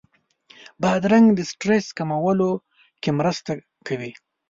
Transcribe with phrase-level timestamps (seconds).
[0.81, 2.51] بادرنګ د سټرس کمولو
[3.01, 3.51] کې مرسته
[3.87, 4.11] کوي.